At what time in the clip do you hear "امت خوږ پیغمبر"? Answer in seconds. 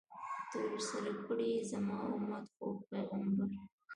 2.15-3.51